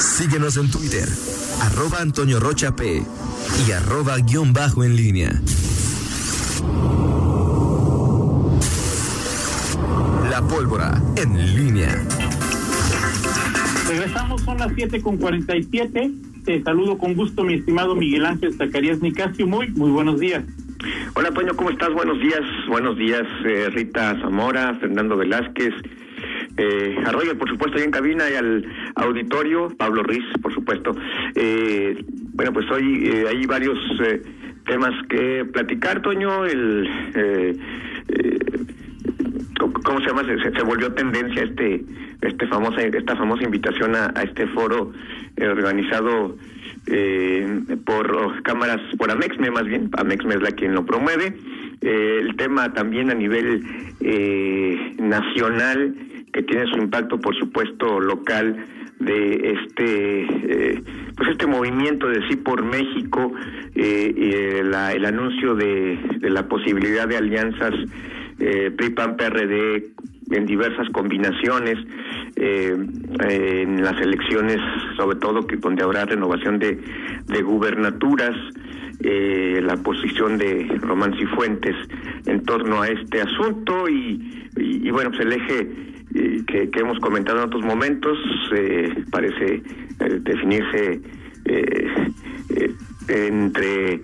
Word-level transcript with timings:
Síguenos 0.00 0.56
en 0.56 0.70
Twitter, 0.70 1.06
arroba 1.60 2.00
Antonio 2.00 2.40
Rocha 2.40 2.74
P 2.74 3.04
y 3.66 3.70
arroba 3.72 4.16
guion 4.16 4.54
bajo 4.54 4.82
en 4.82 4.96
línea. 4.96 5.30
La 10.30 10.40
pólvora 10.48 10.98
en 11.16 11.54
línea. 11.54 12.02
Regresamos, 13.88 14.40
son 14.40 14.56
las 14.56 14.72
7 14.74 15.02
con 15.02 15.18
47. 15.18 16.10
Te 16.46 16.62
saludo 16.62 16.96
con 16.96 17.14
gusto, 17.14 17.44
mi 17.44 17.54
estimado 17.54 17.94
Miguel 17.94 18.24
Ángel 18.24 18.54
Zacarías 18.54 19.02
Nicasio. 19.02 19.46
Muy, 19.46 19.68
muy 19.68 19.90
buenos 19.90 20.18
días. 20.18 20.42
Hola, 21.14 21.30
Toño, 21.30 21.54
¿cómo 21.56 21.68
estás? 21.68 21.92
Buenos 21.92 22.18
días. 22.20 22.40
Buenos 22.68 22.96
días, 22.96 23.26
eh, 23.44 23.68
Rita 23.70 24.18
Zamora, 24.22 24.74
Fernando 24.80 25.18
Velázquez, 25.18 25.74
eh, 26.56 26.96
Arroyo, 27.06 27.36
por 27.38 27.48
supuesto, 27.48 27.78
ahí 27.78 27.84
en 27.84 27.90
cabina 27.90 28.24
y 28.30 28.34
al 28.34 28.64
auditorio, 28.96 29.68
Pablo 29.76 30.02
Riz, 30.02 30.24
por 30.42 30.52
supuesto. 30.52 30.94
Eh, 31.34 32.04
bueno, 32.34 32.52
pues 32.52 32.70
hoy 32.70 33.08
eh, 33.08 33.24
hay 33.28 33.46
varios 33.46 33.78
eh, 34.02 34.22
temas 34.66 34.94
que 35.08 35.44
platicar, 35.44 36.02
Toño. 36.02 36.44
El. 36.46 36.88
Eh, 37.14 37.56
eh, 38.08 38.38
¿Cómo 39.84 40.00
se 40.00 40.06
llama? 40.06 40.24
Se, 40.24 40.38
se 40.38 40.62
volvió 40.62 40.92
tendencia 40.92 41.42
este, 41.42 41.84
este 42.22 42.46
famosa, 42.46 42.82
esta 42.82 43.16
famosa 43.16 43.44
invitación 43.44 43.94
a, 43.94 44.12
a 44.14 44.22
este 44.22 44.46
foro 44.48 44.92
organizado 45.40 46.36
eh, 46.86 47.60
por 47.84 48.42
cámaras, 48.42 48.80
por 48.96 49.10
Amexme 49.10 49.50
más 49.50 49.64
bien, 49.64 49.90
Amexme 49.96 50.34
es 50.34 50.42
la 50.42 50.52
quien 50.52 50.74
lo 50.74 50.84
promueve. 50.84 51.34
Eh, 51.80 52.18
el 52.22 52.36
tema 52.36 52.72
también 52.72 53.10
a 53.10 53.14
nivel 53.14 53.62
eh, 54.00 54.94
nacional, 54.98 55.94
que 56.32 56.42
tiene 56.42 56.66
su 56.70 56.78
impacto, 56.78 57.20
por 57.20 57.36
supuesto, 57.36 58.00
local 58.00 58.64
de 59.00 59.54
este 59.54 60.22
eh, 60.22 60.82
pues 61.16 61.30
este 61.30 61.46
movimiento 61.46 62.06
de 62.06 62.20
sí 62.28 62.36
por 62.36 62.62
México 62.62 63.32
eh, 63.74 64.14
eh, 64.14 64.62
la, 64.62 64.92
el 64.92 65.06
anuncio 65.06 65.54
de, 65.54 65.98
de 66.18 66.30
la 66.30 66.46
posibilidad 66.46 67.08
de 67.08 67.16
alianzas 67.16 67.72
eh, 68.38 68.70
PRI 68.76 68.90
PAN 68.90 69.16
PRD 69.16 69.90
en 70.32 70.46
diversas 70.46 70.88
combinaciones 70.90 71.78
eh, 72.36 72.76
en 73.28 73.82
las 73.82 73.98
elecciones 74.02 74.58
sobre 74.98 75.18
todo 75.18 75.46
que 75.46 75.56
donde 75.56 75.82
habrá 75.82 76.04
renovación 76.04 76.58
de, 76.58 76.78
de 77.26 77.42
gubernaturas 77.42 78.36
eh, 79.02 79.60
la 79.62 79.78
posición 79.78 80.36
de 80.36 80.78
Román 80.82 81.16
Cifuentes 81.18 81.74
en 82.26 82.42
torno 82.44 82.82
a 82.82 82.88
este 82.88 83.22
asunto 83.22 83.88
y, 83.88 84.46
y, 84.58 84.86
y 84.86 84.90
bueno 84.90 85.10
pues 85.10 85.22
el 85.22 85.32
eje 85.32 85.90
que, 86.12 86.70
que, 86.70 86.80
hemos 86.80 86.98
comentado 86.98 87.38
en 87.38 87.44
otros 87.44 87.62
momentos 87.62 88.18
eh, 88.54 89.04
parece 89.10 89.54
eh, 89.54 90.20
definirse 90.20 91.00
entre 93.08 94.00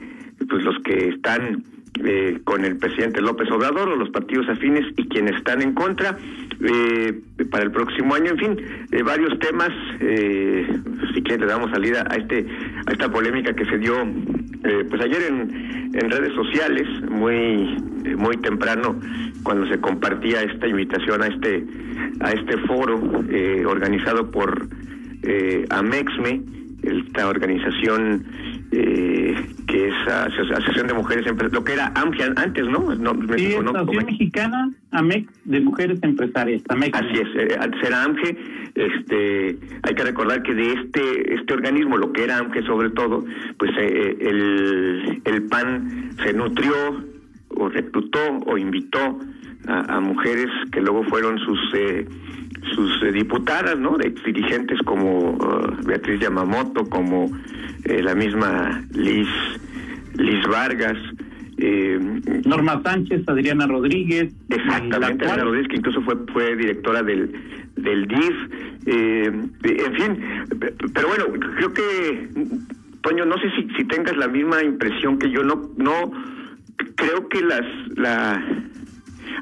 pues 0.48 0.62
los 0.64 0.78
que 0.82 1.08
están 1.08 1.64
eh, 2.04 2.40
con 2.44 2.64
el 2.64 2.76
presidente 2.76 3.22
López 3.22 3.50
Obrador 3.50 3.88
o 3.88 3.96
los 3.96 4.10
partidos 4.10 4.46
afines 4.50 4.84
y 4.98 5.08
quienes 5.08 5.34
están 5.36 5.62
en 5.62 5.72
contra 5.72 6.18
eh, 6.60 7.20
para 7.50 7.64
el 7.64 7.70
próximo 7.70 8.14
año. 8.14 8.32
En 8.32 8.38
fin 8.38 8.56
eh, 8.92 9.02
varios 9.02 9.38
temas 9.38 9.70
si 9.98 11.22
quieren 11.22 11.40
le 11.40 11.46
damos 11.46 11.70
salida 11.70 12.06
a 12.10 12.16
este 12.16 12.46
a 12.86 12.92
esta 12.92 13.10
polémica 13.10 13.54
que 13.54 13.64
se 13.64 13.78
dio 13.78 13.94
pues 14.88 15.02
ayer 15.02 15.22
en, 15.28 15.90
en 15.94 16.10
redes 16.10 16.34
sociales 16.34 16.86
muy 17.08 17.76
muy 18.16 18.36
temprano 18.38 19.00
cuando 19.42 19.66
se 19.68 19.80
compartía 19.80 20.42
esta 20.42 20.66
invitación 20.66 21.22
a 21.22 21.26
este 21.26 21.64
a 22.20 22.32
este 22.32 22.56
foro 22.66 23.00
organizado 23.66 24.30
por 24.30 24.68
Amexme 25.70 26.42
esta 26.82 27.28
organización 27.28 28.24
eh, 28.72 29.34
que 29.66 29.88
es 29.88 29.94
Asociación 30.08 30.86
de 30.88 30.94
Mujeres 30.94 31.26
lo 31.52 31.64
que 31.64 31.72
era 31.72 31.92
AMGE 31.94 32.24
antes, 32.36 32.64
¿no? 32.68 32.94
no 32.94 33.12
sí, 33.36 33.54
no, 33.62 33.70
Asociación 33.70 34.06
Mexicana 34.06 34.70
AMEX 34.90 35.32
de 35.44 35.60
Mujeres 35.60 35.98
Empresarias. 36.02 36.62
AMEX. 36.68 36.98
Así 36.98 37.14
es, 37.14 37.28
eh, 37.36 37.56
antes 37.60 37.82
era 37.82 38.02
AMGE, 38.04 38.36
este, 38.74 39.58
hay 39.82 39.94
que 39.94 40.04
recordar 40.04 40.42
que 40.42 40.54
de 40.54 40.72
este 40.72 41.34
este 41.34 41.54
organismo, 41.54 41.96
lo 41.96 42.12
que 42.12 42.24
era 42.24 42.38
AMGE 42.38 42.62
sobre 42.62 42.90
todo, 42.90 43.24
pues 43.58 43.70
eh, 43.78 44.16
el, 44.20 45.22
el 45.24 45.42
PAN 45.44 46.10
se 46.24 46.32
nutrió 46.32 46.74
o 47.50 47.68
reclutó 47.68 48.20
o 48.46 48.58
invitó 48.58 49.18
a, 49.68 49.96
a 49.96 50.00
mujeres 50.00 50.48
que 50.72 50.80
luego 50.80 51.04
fueron 51.04 51.38
sus 51.38 51.58
eh, 51.74 52.06
sus 52.74 53.02
eh, 53.02 53.12
diputadas, 53.12 53.78
¿no? 53.78 53.96
De 53.96 54.10
dirigentes 54.24 54.78
como 54.84 55.30
uh, 55.32 55.76
Beatriz 55.84 56.20
Yamamoto, 56.20 56.88
como 56.88 57.30
eh, 57.88 58.02
la 58.02 58.14
misma 58.14 58.84
Liz 58.92 59.28
Liz 60.14 60.44
Vargas, 60.48 60.96
eh, 61.58 61.98
Norma 62.44 62.82
Sánchez, 62.82 63.22
Adriana 63.28 63.66
Rodríguez, 63.66 64.32
exactamente, 64.48 65.24
Adriana 65.24 65.44
Rodríguez 65.44 65.68
que 65.68 65.76
incluso 65.76 66.02
fue 66.02 66.16
fue 66.32 66.56
directora 66.56 67.02
del 67.02 67.32
del 67.76 68.06
DIF, 68.08 68.36
eh, 68.86 69.24
en 69.26 69.94
fin, 69.94 70.18
pero 70.94 71.08
bueno, 71.08 71.26
creo 71.56 71.72
que 71.72 72.28
Toño, 73.02 73.24
no 73.24 73.36
sé 73.38 73.50
si 73.56 73.68
si 73.76 73.84
tengas 73.84 74.16
la 74.16 74.26
misma 74.26 74.62
impresión 74.62 75.18
que 75.18 75.30
yo, 75.30 75.44
no 75.44 75.70
no 75.76 76.10
creo 76.96 77.28
que 77.28 77.40
las 77.42 77.64
la 77.96 78.42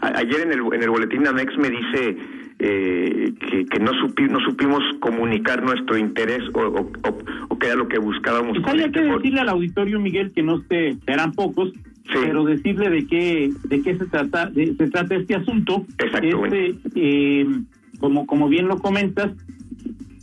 ayer 0.03 0.41
en 0.43 0.53
el 0.53 0.61
en 0.73 0.83
el 0.83 0.91
boletín 0.91 1.27
Amex 1.27 1.57
me 1.57 1.71
dice 1.71 2.17
eh, 2.59 3.33
que, 3.41 3.67
que 3.67 3.79
no, 3.81 3.93
supi, 3.95 4.25
no 4.25 4.41
supimos 4.41 4.83
comunicar 5.01 5.63
nuestro 5.63 5.97
interés 5.99 6.43
o, 6.55 6.61
o, 6.61 6.81
o, 6.81 7.19
o 7.49 7.59
que 7.59 7.67
era 7.67 7.77
lo 7.77 7.89
que 7.89 7.99
buscábamos. 7.99 8.59
Pues 8.59 8.75
había 8.75 8.91
que 8.91 9.03
decirle 9.03 9.41
al 9.41 9.49
auditorio, 9.49 10.01
Miguel, 10.01 10.33
que 10.33 10.43
no 10.43 10.63
se, 10.69 10.97
eran 11.07 11.33
pocos, 11.33 11.73
sí. 11.73 12.15
pero 12.23 12.45
decirle 12.45 12.91
de 12.91 13.07
qué, 13.07 13.51
de 13.65 13.83
qué 13.83 13.97
se 13.97 14.07
trata, 14.07 14.47
de, 14.47 14.75
se 14.77 14.89
trata 14.89 15.17
este 15.17 15.35
asunto. 15.35 15.85
Exacto. 15.99 16.47
Este, 16.47 16.77
eh, 16.95 17.47
como, 17.99 18.27
como 18.27 18.49
bien 18.49 18.69
lo 18.69 18.79
comentas, 18.79 19.33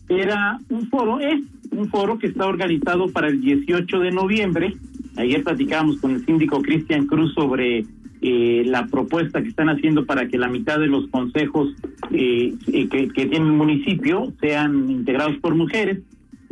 era 0.07 0.57
un 0.69 0.87
foro, 0.87 1.19
es 1.19 1.41
un 1.71 1.89
foro 1.89 2.17
que 2.17 2.27
está 2.27 2.47
organizado 2.47 3.09
para 3.11 3.27
el 3.27 3.41
18 3.41 3.99
de 3.99 4.11
noviembre. 4.11 4.75
Ayer 5.17 5.43
platicábamos 5.43 5.99
con 5.99 6.11
el 6.11 6.25
síndico 6.25 6.61
Cristian 6.61 7.05
Cruz 7.07 7.33
sobre 7.33 7.85
eh, 8.21 8.63
la 8.65 8.85
propuesta 8.87 9.41
que 9.41 9.49
están 9.49 9.69
haciendo 9.69 10.05
para 10.05 10.27
que 10.27 10.37
la 10.37 10.47
mitad 10.47 10.79
de 10.79 10.87
los 10.87 11.07
consejos 11.09 11.73
eh, 12.13 12.53
que, 12.65 13.07
que, 13.09 13.25
tiene 13.25 13.45
el 13.45 13.53
municipio 13.53 14.33
sean 14.39 14.89
integrados 14.89 15.37
por 15.37 15.55
mujeres. 15.55 15.99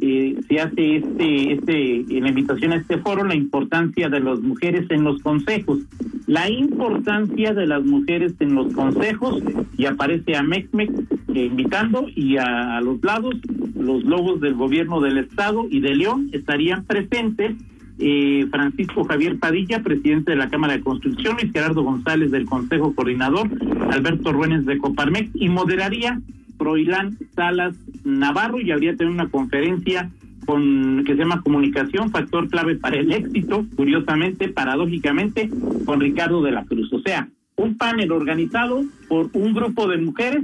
Eh, 0.02 0.40
se 0.48 0.62
hace 0.62 0.96
este, 0.96 1.54
este, 1.54 2.06
la 2.22 2.30
invitación 2.30 2.72
a 2.72 2.78
este 2.78 3.00
foro 3.00 3.26
la 3.26 3.36
importancia 3.36 4.08
de 4.08 4.22
las 4.22 4.40
mujeres 4.40 4.90
en 4.92 5.04
los 5.04 5.22
consejos, 5.22 5.80
la 6.26 6.50
importancia 6.50 7.54
de 7.54 7.68
las 7.68 7.84
mujeres 7.84 8.34
en 8.40 8.56
los 8.56 8.74
consejos 8.74 9.44
y 9.78 9.86
aparece 9.86 10.38
a 10.38 10.44
Mexmex 10.44 10.94
eh, 11.34 11.46
invitando 11.46 12.08
y 12.16 12.38
a, 12.38 12.78
a 12.78 12.82
los 12.82 13.04
lados 13.04 13.36
los 13.76 14.04
lobos 14.06 14.40
del 14.40 14.54
gobierno 14.54 15.02
del 15.02 15.18
estado 15.18 15.66
y 15.70 15.82
de 15.82 15.96
León 15.96 16.30
estarían 16.32 16.86
presentes 16.86 17.58
eh, 18.00 18.48
Francisco 18.50 19.04
Javier 19.04 19.38
Padilla, 19.40 19.84
presidente 19.84 20.32
de 20.32 20.38
la 20.38 20.50
Cámara 20.50 20.74
de 20.74 20.82
Construcción, 20.82 21.38
y 21.42 21.50
Gerardo 21.50 21.84
González 21.84 22.32
del 22.32 22.46
Consejo 22.46 22.96
Coordinador, 22.96 23.50
Alberto 23.92 24.32
Ruénes 24.32 24.66
de 24.66 24.78
Coparmex, 24.78 25.32
y 25.34 25.50
moderaría 25.50 26.22
Proilán 26.58 27.18
Salas 27.36 27.76
Navarro, 28.04 28.60
y 28.62 28.72
habría 28.72 28.96
tenido 28.96 29.14
una 29.14 29.30
conferencia 29.30 30.10
con 30.46 31.04
que 31.06 31.14
se 31.14 31.20
llama 31.20 31.42
Comunicación, 31.42 32.10
factor 32.10 32.50
clave 32.50 32.76
para 32.76 32.98
el 32.98 33.12
éxito, 33.12 33.66
curiosamente, 33.76 34.50
paradójicamente, 34.50 35.50
con 35.86 36.00
Ricardo 36.00 36.42
de 36.42 36.52
la 36.52 36.66
Cruz. 36.66 36.92
O 36.92 37.00
sea, 37.02 37.28
un 37.56 37.78
panel 37.78 38.12
organizado 38.12 38.84
por 39.08 39.30
un 39.34 39.54
grupo 39.54 39.88
de 39.88 39.98
mujeres 39.98 40.44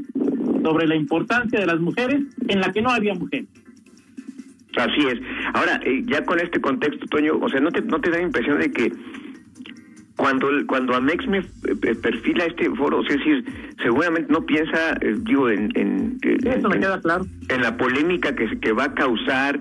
sobre 0.61 0.87
la 0.87 0.95
importancia 0.95 1.59
de 1.59 1.65
las 1.65 1.79
mujeres 1.79 2.21
en 2.47 2.59
la 2.59 2.71
que 2.71 2.81
no 2.81 2.89
había 2.89 3.13
mujeres. 3.13 3.47
Así 4.77 5.07
es. 5.07 5.19
Ahora, 5.53 5.79
eh, 5.83 6.03
ya 6.05 6.23
con 6.25 6.39
este 6.39 6.59
contexto, 6.59 7.05
Toño, 7.07 7.37
o 7.39 7.49
sea, 7.49 7.59
¿no 7.59 7.71
te, 7.71 7.81
no 7.81 7.99
te 7.99 8.09
da 8.09 8.17
la 8.17 8.23
impresión 8.23 8.59
de 8.59 8.71
que 8.71 8.91
cuando 10.17 10.49
cuando 10.67 10.95
Amex 10.95 11.27
me 11.27 11.39
eh, 11.39 11.95
perfila 12.01 12.45
este 12.45 12.69
foro, 12.71 12.99
o 12.99 13.03
sea, 13.03 13.15
es 13.15 13.19
decir, 13.19 13.45
seguramente 13.81 14.31
no 14.31 14.45
piensa, 14.45 14.97
eh, 15.01 15.15
digo, 15.19 15.49
en... 15.49 15.71
en 15.75 16.17
Eso 16.23 16.69
me 16.69 16.75
en, 16.75 16.81
queda 16.81 17.01
claro. 17.01 17.25
En 17.49 17.61
la 17.61 17.77
polémica 17.77 18.35
que, 18.35 18.59
que 18.59 18.71
va 18.71 18.85
a 18.85 18.93
causar, 18.93 19.59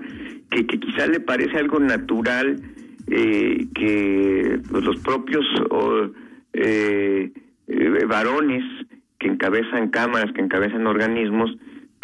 que, 0.51 0.65
que 0.65 0.79
quizás 0.79 1.09
le 1.09 1.19
parece 1.19 1.57
algo 1.57 1.79
natural 1.79 2.61
eh, 3.07 3.67
que 3.75 4.59
pues, 4.69 4.83
los 4.83 4.97
propios 5.01 5.45
oh, 5.69 6.09
varones 8.07 8.63
que 9.19 9.27
encabezan 9.27 9.89
cámaras, 9.89 10.31
que 10.33 10.41
encabezan 10.41 10.87
organismos, 10.87 11.51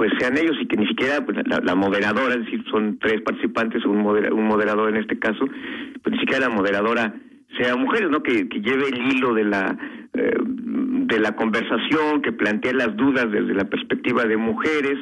pues 0.01 0.13
sean 0.17 0.35
ellos 0.35 0.57
y 0.59 0.65
que 0.65 0.77
ni 0.77 0.87
siquiera 0.87 1.23
pues, 1.23 1.37
la, 1.45 1.75
moderadora, 1.75 2.33
es 2.33 2.45
decir, 2.45 2.63
son 2.71 2.97
tres 2.97 3.21
participantes, 3.21 3.85
un, 3.85 3.99
modera, 3.99 4.33
un 4.33 4.47
moderador 4.47 4.89
en 4.89 4.97
este 4.97 5.19
caso, 5.19 5.45
pues 5.45 6.15
ni 6.15 6.17
siquiera 6.17 6.47
la 6.47 6.49
moderadora 6.49 7.13
sea 7.55 7.75
mujeres, 7.75 8.09
¿no? 8.09 8.23
Que, 8.23 8.45
lleve 8.45 8.87
el 8.87 9.11
hilo 9.11 9.35
de 9.35 9.43
la 9.43 9.77
eh, 10.15 10.37
de 10.41 11.19
la 11.19 11.35
conversación, 11.35 12.23
que 12.23 12.31
plantee 12.31 12.73
las 12.73 12.97
dudas 12.97 13.31
desde 13.31 13.53
la 13.53 13.65
perspectiva 13.65 14.23
de 14.25 14.37
mujeres. 14.37 14.97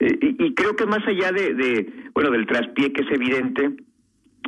y, 0.00 0.54
creo 0.54 0.74
que 0.76 0.86
más 0.86 1.06
allá 1.06 1.30
de, 1.30 2.08
bueno, 2.14 2.30
del 2.30 2.46
traspié 2.46 2.90
que 2.94 3.02
es 3.02 3.10
evidente 3.10 3.68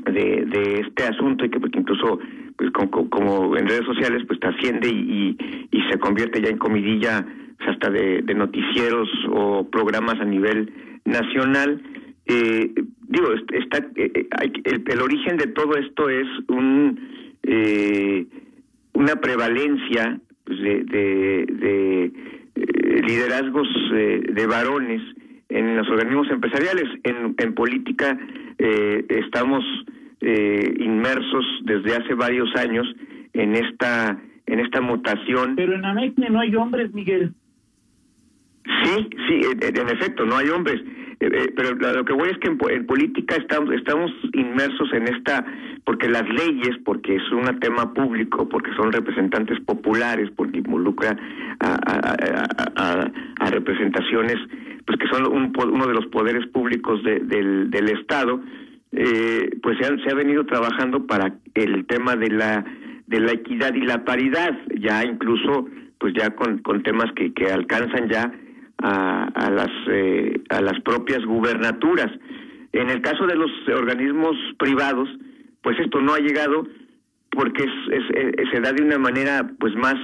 de, 0.06 0.46
de 0.46 0.81
este 0.81 1.05
asunto 1.05 1.44
y 1.44 1.50
que 1.50 1.61
porque 1.61 1.79
incluso 1.79 2.20
pues 2.56 2.70
como, 2.70 3.55
en 3.55 3.69
redes 3.69 3.85
sociales 3.85 4.23
pues 4.26 4.41
trasciende 4.41 4.88
y, 4.88 5.37
y, 5.70 5.82
se 5.91 5.99
convierte 5.99 6.41
ya 6.41 6.49
en 6.49 6.56
comidilla 6.56 7.23
pues, 7.23 7.50
hasta 7.67 7.91
de, 7.91 8.23
noticieros 8.35 9.09
o 9.31 9.69
programas 9.71 10.21
a 10.21 10.25
nivel 10.25 10.73
nacional 11.05 11.83
eh, 12.27 12.73
digo 13.09 13.29
está 13.53 13.79
eh, 13.97 14.29
el, 14.65 14.85
el, 14.87 15.01
origen 15.01 15.37
de 15.37 15.47
todo 15.49 15.77
esto 15.77 16.09
es 16.09 16.27
un 16.49 16.99
eh, 17.43 18.27
una 18.93 19.17
prevalencia 19.17 20.21
pues, 20.45 20.61
de, 20.61 20.85
de, 20.85 21.47
de 21.47 22.05
eh, 22.05 23.03
liderazgos 23.07 23.69
de 23.93 24.47
varones 24.47 25.03
en 25.51 25.77
los 25.77 25.89
organismos 25.89 26.31
empresariales. 26.31 26.85
En, 27.05 27.35
en 27.37 27.55
política 27.55 28.19
eh, 28.59 29.05
estamos 29.09 29.65
eh, 30.21 30.75
inmersos 30.79 31.45
desde 31.63 31.97
hace 31.97 32.15
varios 32.15 32.49
años 32.56 32.87
en 33.33 33.56
esta 33.56 34.19
en 34.47 34.59
esta 34.59 34.81
mutación. 34.81 35.55
Pero 35.55 35.75
en 35.75 35.85
AMECNE 35.85 36.31
no 36.31 36.41
hay 36.41 36.55
hombres, 36.56 36.93
Miguel. 36.93 37.35
Sí, 38.65 39.09
sí, 39.29 39.41
en, 39.61 39.89
efecto, 39.89 40.25
no 40.25 40.37
hay 40.37 40.49
hombres. 40.49 40.81
Eh, 41.21 41.29
eh, 41.33 41.53
pero 41.55 41.75
lo 41.75 42.05
que 42.05 42.12
voy 42.12 42.31
es 42.31 42.39
que 42.39 42.49
en, 42.49 42.87
política 42.87 43.37
estamos, 43.37 43.75
estamos 43.75 44.11
inmersos 44.33 44.93
en 44.93 45.09
esta, 45.09 45.45
porque 45.85 46.09
las 46.09 46.29
leyes, 46.29 46.77
porque 46.85 47.17
es 47.17 47.31
un 47.33 47.59
tema 47.61 47.93
público, 47.93 48.49
porque 48.49 48.73
son 48.75 48.93
representantes 48.93 49.61
populares, 49.61 50.31
porque 50.37 50.59
involucra 50.59 51.17
a, 51.61 51.79
a, 53.41 53.51
representaciones, 53.51 54.37
pues 54.87 54.99
que 54.99 55.09
son 55.09 55.27
uno 55.27 55.87
de 55.87 55.95
los 55.95 56.06
poderes 56.06 56.47
públicos 56.47 57.03
del, 57.03 57.71
del 57.71 57.89
Estado, 57.91 58.41
eh, 58.93 59.51
pues 59.63 59.79
se, 59.79 59.85
se 60.03 60.11
ha 60.11 60.15
venido 60.15 60.47
trabajando 60.47 61.06
para 61.06 61.35
el 61.55 61.87
tema 61.87 62.17
de 62.17 62.31
la 62.31 62.65
de 63.06 63.19
la 63.19 63.33
equidad 63.33 63.75
y 63.75 63.81
la 63.81 64.05
paridad, 64.05 64.56
ya 64.79 65.05
incluso 65.05 65.67
pues 65.99 66.15
ya 66.15 66.31
con, 66.31 66.59
con 66.59 66.83
temas 66.85 67.13
que, 67.17 67.33
que 67.35 67.47
alcanzan 67.47 68.09
ya 68.09 68.33
a, 68.82 69.25
a 69.35 69.50
las 69.50 69.71
eh, 69.88 70.41
a 70.49 70.61
las 70.61 70.81
propias 70.81 71.25
gubernaturas. 71.25 72.11
En 72.73 72.88
el 72.88 73.00
caso 73.00 73.27
de 73.27 73.35
los 73.35 73.50
organismos 73.69 74.37
privados, 74.59 75.09
pues 75.62 75.79
esto 75.81 76.00
no 76.00 76.15
ha 76.15 76.19
llegado 76.19 76.67
porque 77.31 77.65
es, 77.65 78.05
eh, 78.15 78.32
se 78.53 78.61
da 78.61 78.73
de 78.73 78.82
una 78.82 78.99
manera 78.99 79.49
pues 79.59 79.75
más 79.77 79.97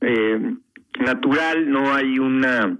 eh, 0.00 0.54
natural, 1.00 1.70
no 1.70 1.94
hay 1.94 2.18
una 2.18 2.78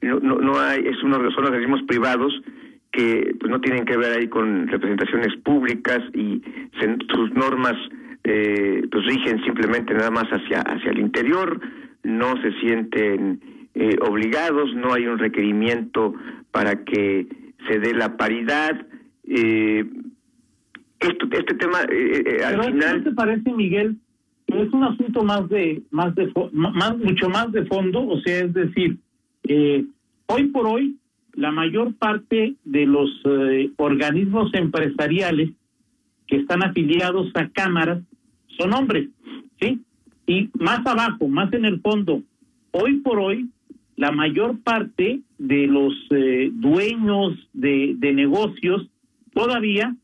no, 0.00 0.20
no, 0.20 0.60
hay 0.60 0.86
es 0.86 1.02
uno 1.02 1.18
son 1.32 1.46
organismos 1.46 1.82
privados 1.88 2.32
que 2.92 3.34
pues 3.40 3.50
no 3.50 3.60
tienen 3.60 3.84
que 3.84 3.96
ver 3.96 4.16
ahí 4.16 4.28
con 4.28 4.68
representaciones 4.68 5.36
públicas 5.42 5.98
y 6.14 6.40
sus 7.12 7.32
normas 7.32 7.74
pues 8.22 9.06
rigen 9.06 9.42
simplemente 9.44 9.92
nada 9.94 10.12
más 10.12 10.26
hacia 10.26 10.60
hacia 10.60 10.92
el 10.92 11.00
interior 11.00 11.60
no 12.04 12.40
se 12.42 12.52
sienten 12.60 13.40
eh, 13.80 13.96
obligados, 14.00 14.74
no 14.74 14.92
hay 14.92 15.06
un 15.06 15.20
requerimiento 15.20 16.12
para 16.50 16.84
que 16.84 17.28
se 17.68 17.78
dé 17.78 17.94
la 17.94 18.16
paridad. 18.16 18.84
Eh, 19.22 19.88
esto, 20.98 21.28
este 21.30 21.54
tema 21.54 21.82
eh, 21.88 22.42
al 22.44 22.72
final. 22.72 23.04
te 23.04 23.12
parece, 23.12 23.52
Miguel? 23.52 23.96
Es 24.48 24.72
un 24.72 24.82
asunto 24.82 25.22
más 25.22 25.48
de, 25.48 25.80
más 25.92 26.12
de, 26.16 26.28
más, 26.50 26.98
mucho 26.98 27.28
más 27.28 27.52
de 27.52 27.66
fondo, 27.66 28.04
o 28.04 28.20
sea, 28.22 28.40
es 28.40 28.52
decir, 28.52 28.98
hoy 30.26 30.44
por 30.46 30.66
hoy 30.66 30.96
la 31.34 31.52
mayor 31.52 31.94
parte 31.94 32.56
de 32.64 32.84
los 32.84 33.22
organismos 33.76 34.52
empresariales 34.54 35.50
que 36.26 36.36
están 36.38 36.64
afiliados 36.64 37.30
a 37.34 37.48
cámaras 37.50 38.00
son 38.58 38.72
hombres, 38.72 39.08
¿sí? 39.60 39.80
Y 40.26 40.50
más 40.54 40.84
abajo, 40.84 41.28
más 41.28 41.52
en 41.52 41.64
el 41.64 41.80
fondo, 41.80 42.22
hoy 42.72 42.94
por 43.00 43.20
hoy 43.20 43.48
la 43.98 44.12
mayor 44.12 44.60
parte 44.60 45.22
de 45.38 45.66
los 45.66 45.92
eh, 46.10 46.50
dueños 46.52 47.34
de, 47.52 47.96
negocios 48.14 48.88
todavía 49.34 49.94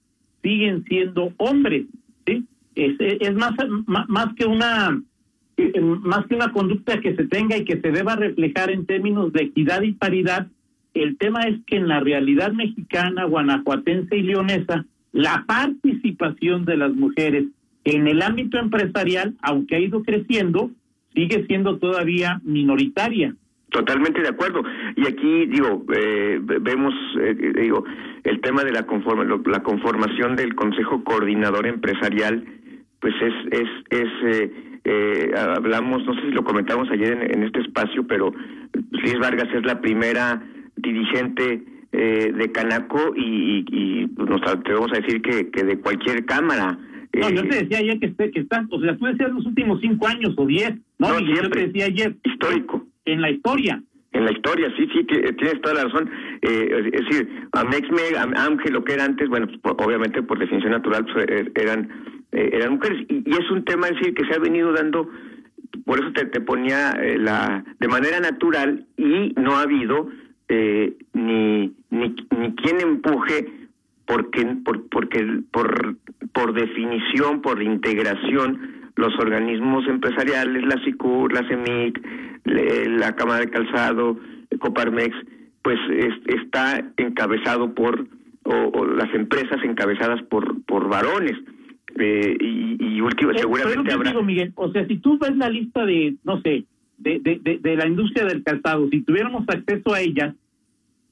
siguen 0.43 0.85
siendo 0.85 1.33
hombres. 1.37 1.87
Es, 2.27 2.97
es 2.99 3.35
más, 3.37 3.53
más 3.87 4.35
que 4.35 4.47
una 4.47 5.01
eh, 5.57 5.81
más 5.81 6.27
que 6.27 6.35
una 6.35 6.53
conducta 6.53 7.01
que 7.01 7.15
se 7.15 7.29
tenga 7.29 7.57
y 7.57 7.65
que 7.65 7.81
se 7.81 7.93
deba 7.93 8.17
reflejar 8.17 8.73
en 8.73 8.85
términos 8.85 9.33
de 9.33 9.45
equidad 9.45 9.83
y 9.83 9.93
paridad, 9.93 10.49
el 10.95 11.17
tema 11.17 11.43
es 11.43 11.61
que 11.65 11.77
en 11.77 11.87
la 11.87 12.01
realidad 12.01 12.53
mexicana, 12.53 13.27
guanajuatense 13.27 14.17
y 14.17 14.23
leonesa, 14.23 14.87
la 15.13 15.45
participación 15.47 16.65
de 16.65 16.77
las 16.77 16.93
mujeres 16.95 17.45
en 17.85 18.09
el 18.09 18.23
ámbito 18.23 18.59
empresarial, 18.59 19.37
aunque 19.41 19.77
ha 19.77 19.79
ido 19.79 20.03
creciendo, 20.03 20.73
sigue 21.15 21.47
siendo 21.47 21.79
todavía 21.79 22.41
minoritaria. 22.43 23.37
Totalmente 23.75 24.23
de 24.23 24.29
acuerdo. 24.29 24.63
Y 24.95 25.05
aquí, 25.05 25.47
digo, 25.47 25.85
eh, 25.93 26.39
vemos, 26.41 26.95
eh, 27.21 27.35
digo, 27.61 27.85
el 28.23 28.41
tema 28.41 28.63
de 28.63 28.71
la, 28.71 28.87
conforma, 28.87 29.25
la 29.25 29.65
conformación 29.65 30.37
del 30.37 30.55
Consejo 30.55 31.03
Coordinador 31.03 31.67
Empresarial, 31.67 32.45
pues 33.01 33.15
es, 33.21 33.35
es, 33.51 33.69
es 33.91 34.09
eh, 34.27 34.53
eh, 34.85 35.31
hablamos, 35.37 36.07
no 36.07 36.15
sé 36.15 36.21
si 36.21 36.31
lo 36.31 36.45
comentamos 36.45 36.89
ayer 36.93 37.33
en, 37.35 37.43
este 37.43 37.63
espacio, 37.63 38.07
pero 38.07 38.33
Liz 38.93 39.19
Vargas 39.19 39.49
es 39.53 39.67
la 39.67 39.81
primera 39.81 40.41
dirigente 40.77 41.65
eh, 41.91 42.33
de 42.33 42.53
Canaco 42.53 43.13
y, 43.17 43.65
y, 43.73 44.07
pues, 44.07 44.31
nos 44.31 44.43
atrevemos 44.43 44.93
a 44.93 45.01
decir 45.01 45.21
que, 45.21 45.51
que 45.51 45.65
de 45.65 45.81
cualquier 45.81 46.25
cámara. 46.27 46.79
No, 47.13 47.29
yo 47.29 47.43
te 47.49 47.65
decía 47.65 47.79
ayer 47.79 47.99
que, 47.99 48.31
que 48.31 48.41
está, 48.41 48.65
o 48.71 48.81
sea, 48.81 48.97
tú 48.97 49.07
decías 49.07 49.33
los 49.33 49.47
últimos 49.47 49.81
cinco 49.81 50.07
años 50.07 50.33
o 50.37 50.47
diez, 50.47 50.75
no, 51.01 51.09
no 51.09 51.21
yo 51.21 51.51
te 51.51 51.67
decía 51.67 51.87
ayer. 51.87 52.15
Histórico 52.23 52.84
en 53.05 53.21
la 53.21 53.31
historia. 53.31 53.83
En 54.13 54.25
la 54.25 54.33
historia, 54.33 54.73
sí, 54.77 54.89
sí, 54.93 55.05
tienes 55.05 55.61
toda 55.61 55.75
la 55.75 55.85
razón. 55.85 56.09
Eh, 56.41 56.91
es 56.93 57.05
decir, 57.05 57.49
a 57.53 57.65
Mexme, 57.65 58.01
Ángel, 58.37 58.73
lo 58.73 58.85
que 58.85 58.95
era 58.95 59.05
antes, 59.05 59.29
bueno, 59.29 59.49
pues, 59.61 59.75
obviamente 59.79 60.23
por 60.23 60.39
definición 60.39 60.71
natural 60.71 61.05
pues, 61.05 61.27
er, 61.29 61.51
eran 61.57 61.91
eh, 62.31 62.51
eran 62.53 62.75
mujeres. 62.75 63.05
Y, 63.09 63.29
es 63.29 63.51
un 63.51 63.65
tema, 63.65 63.89
es 63.89 63.97
decir, 63.97 64.15
que 64.15 64.25
se 64.27 64.35
ha 64.35 64.39
venido 64.39 64.73
dando, 64.73 65.11
por 65.85 65.99
eso 65.99 66.13
te, 66.13 66.41
ponía 66.41 66.93
eh, 66.93 67.19
la 67.19 67.65
de 67.81 67.89
manera 67.89 68.21
natural 68.21 68.87
y 68.97 69.33
no 69.37 69.57
ha 69.57 69.63
habido 69.63 70.09
ni, 70.49 71.75
ni, 71.91 72.15
ni 72.31 72.55
quien 72.55 72.81
empuje 72.81 73.51
porque, 74.07 74.47
por, 74.65 74.89
porque 74.91 75.43
por, 75.51 75.97
por 76.33 76.53
definición, 76.53 77.41
por 77.43 77.61
integración, 77.61 78.84
los 78.97 79.13
organismos 79.19 79.87
empresariales, 79.89 80.65
la 80.65 80.83
SICUR, 80.85 81.33
la 81.33 81.47
CEMIC, 81.49 82.01
la 82.45 83.15
Cámara 83.17 83.41
de 83.41 83.51
Calzado, 83.51 84.19
Coparmex, 84.59 85.15
pues 85.63 85.79
está 86.27 86.85
encabezado 86.97 87.75
por, 87.75 88.07
o, 88.45 88.87
las 88.87 89.13
empresas 89.15 89.59
encabezadas 89.65 90.23
por, 90.25 90.63
por 90.65 90.89
varones. 90.89 91.33
Eh, 91.99 92.37
y, 92.41 92.97
y 92.97 93.01
último, 93.01 93.31
eh, 93.33 93.39
seguramente 93.39 93.93
habrá... 93.93 94.11
Digo, 94.11 94.23
Miguel, 94.23 94.53
o 94.57 94.71
sea, 94.73 94.87
si 94.87 94.99
tú 94.99 95.19
ves 95.19 95.37
la 95.37 95.49
lista 95.49 95.87
de, 95.87 96.17
no 96.25 96.41
sé, 96.43 96.65
de, 96.99 97.21
de, 97.21 97.59
de, 97.61 97.77
la 97.77 97.87
industria 97.87 98.25
del 98.27 98.43
calzado, 98.43 98.89
si 98.91 99.03
tuviéramos 99.03 99.45
acceso 99.49 99.95
a 99.95 100.01
ella, 100.01 100.35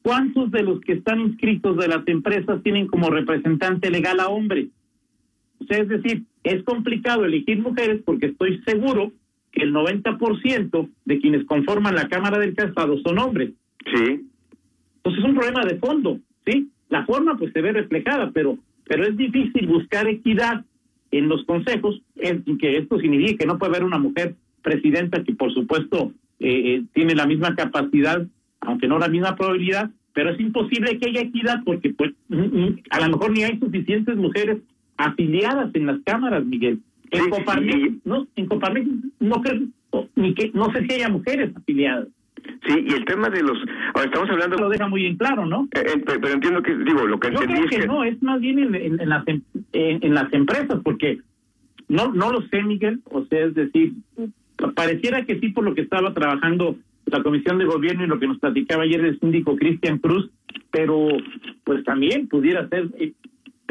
¿cuántos 0.03 0.51
de 0.51 0.63
los 0.63 0.81
que 0.81 0.95
están 0.95 1.21
inscritos 1.21 1.77
de 1.77 1.89
las 1.89 2.07
empresas 2.09 2.63
tienen 2.63 2.89
como 2.89 3.11
representante 3.11 3.91
legal 3.91 4.21
a 4.21 4.29
hombres? 4.29 4.69
O 5.61 5.65
sea, 5.65 5.79
es 5.79 5.89
decir, 5.89 6.25
es 6.45 6.63
complicado 6.65 7.25
elegir 7.25 7.59
mujeres 7.61 8.01
porque 8.05 8.27
estoy 8.27 8.61
seguro 8.67 9.13
que 9.53 9.63
el 9.63 9.73
90% 9.73 10.89
de 11.05 11.21
quienes 11.21 11.45
conforman 11.45 11.95
la 11.95 12.09
Cámara 12.09 12.39
del 12.39 12.55
Calzado 12.55 12.99
son 13.05 13.19
hombres. 13.19 13.51
Sí. 13.85 14.27
Entonces 14.97 15.23
es 15.23 15.25
un 15.25 15.35
problema 15.35 15.65
de 15.65 15.79
fondo, 15.79 16.19
¿sí? 16.47 16.71
La 16.89 17.05
forma 17.05 17.37
pues 17.37 17.53
se 17.53 17.61
ve 17.61 17.73
reflejada, 17.73 18.31
pero, 18.33 18.59
pero 18.85 19.05
es 19.05 19.17
difícil 19.17 19.67
buscar 19.67 20.09
equidad 20.09 20.65
en 21.11 21.29
los 21.29 21.45
consejos, 21.45 22.01
en 22.17 22.43
que 22.59 22.79
esto 22.79 22.99
significa 22.99 23.39
que 23.39 23.47
no 23.47 23.59
puede 23.59 23.73
haber 23.73 23.85
una 23.85 23.99
mujer 23.99 24.35
presidenta 24.63 25.23
que 25.23 25.35
por 25.35 25.53
supuesto 25.53 26.13
eh, 26.41 26.75
eh, 26.75 26.83
tiene 26.95 27.15
la 27.15 27.27
misma 27.27 27.55
capacidad, 27.55 28.27
aunque 28.61 28.89
no 28.89 28.99
la 28.99 29.09
misma 29.09 29.37
probabilidad, 29.37 29.91
pero 30.15 30.31
es 30.31 30.41
imposible 30.41 30.99
que 30.99 31.11
haya 31.11 31.21
equidad 31.21 31.63
porque 31.65 31.91
pues 31.91 32.13
a 32.91 33.01
lo 33.01 33.09
mejor 33.09 33.33
ni 33.33 33.43
hay 33.43 33.59
suficientes 33.59 34.17
mujeres 34.17 34.59
afiliadas 35.07 35.75
en 35.75 35.87
las 35.87 36.01
cámaras, 36.05 36.45
Miguel. 36.45 36.81
En 37.11 37.29
Coparmex, 37.29 38.07
no, 38.07 38.27
en 38.37 38.47
Coparmex 38.47 38.89
no 39.21 39.43
creo, 39.43 39.61
ni 40.17 40.35
que, 40.35 40.51
no 40.55 40.73
sé 40.73 40.87
si 40.87 40.95
haya 40.95 41.09
mujeres 41.09 41.55
afiliadas. 41.55 42.09
Sí, 42.67 42.75
y 42.87 42.93
el 42.93 43.05
tema 43.05 43.29
de 43.29 43.43
los... 43.43 43.59
Ahora 43.95 44.07
estamos 44.07 44.31
hablando... 44.31 44.57
Lo 44.57 44.69
deja 44.69 44.89
muy 44.89 45.07
en 45.07 45.17
claro, 45.17 45.47
¿no? 45.47 45.69
Eh, 45.75 45.83
eh, 45.85 46.03
pero 46.05 46.29
entiendo 46.29 46.63
que, 46.63 46.77
digo, 46.77 47.07
lo 47.07 47.21
que 47.21 47.31
Yo 47.31 47.41
entendí 47.41 47.69
creo 47.69 47.81
que, 47.81 47.87
no, 47.87 48.03
es 48.03 48.21
más 48.23 48.41
bien 48.41 48.59
en, 48.59 48.75
en, 48.75 49.09
las, 49.09 49.27
em, 49.29 49.43
en, 49.73 50.15
las 50.15 50.33
empresas, 50.33 50.81
porque 50.83 51.21
no, 51.89 52.13
no 52.13 52.33
lo 52.33 52.43
sé, 52.49 52.63
Miguel, 52.63 53.01
o 53.05 53.25
sea, 53.27 53.45
es 53.45 53.55
decir, 53.55 53.93
pareciera 54.75 55.25
que 55.25 55.39
sí 55.39 55.51
por 55.51 55.65
lo 55.65 55.75
que 55.75 55.83
estaba 55.83 56.13
trabajando 56.15 56.77
la 57.07 57.23
Comisión 57.23 57.59
de 57.59 57.65
Gobierno 57.65 58.05
y 58.05 58.09
lo 58.09 58.19
que 58.19 58.29
nos 58.29 58.39
platicaba 58.39 58.85
ayer 58.85 59.05
el 59.05 59.21
síndico 59.21 59.57
Cristian 59.57 59.99
Cruz, 59.99 60.31
pero 60.71 61.09
pues 61.65 61.85
también 61.85 62.29
pudiera 62.29 62.69
ser 62.69 62.89
eh, 62.99 63.13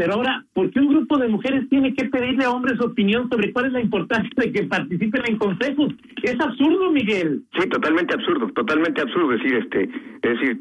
pero 0.02 0.16
ahora, 0.16 0.44
¿por 0.54 0.72
qué 0.72 0.80
un 0.80 0.88
grupo 0.88 1.16
de 1.20 1.28
mujeres 1.28 1.70
tiene 1.70 1.94
que 1.94 2.06
pedirle 2.06 2.44
a 2.44 2.50
hombres 2.50 2.82
opinión 2.82 3.30
sobre 3.30 3.54
cuál 3.54 3.68
es 3.68 3.74
la 3.74 3.82
importancia 3.82 4.32
de 4.36 4.52
que 4.52 4.64
participen 4.64 5.22
en 5.28 5.38
consejos? 5.38 5.94
Es 6.24 6.40
absurdo, 6.40 6.92
Miguel. 6.92 7.44
Sí, 7.56 7.70
totalmente 7.70 8.16
absurdo, 8.16 8.48
totalmente 8.48 9.00
absurdo. 9.00 9.32
Es 9.34 9.44
decir, 9.44 9.60
este, 9.60 9.84
es 9.84 10.40
decir, 10.40 10.60